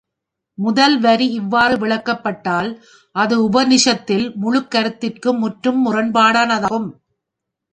[0.57, 2.69] முதல் வரி இவ்வாறு விளக்கப்பட்டால்
[3.15, 6.89] அது உபநிஷத்தின் முழுக் கருத்திற்கும் முற்றும் முரண்பாடானதாகும்.